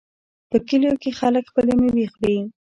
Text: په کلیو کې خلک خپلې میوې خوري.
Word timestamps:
په 0.49 0.57
کلیو 0.67 0.93
کې 1.01 1.11
خلک 1.19 1.43
خپلې 1.49 1.73
میوې 1.79 2.05
خوري. 2.13 2.39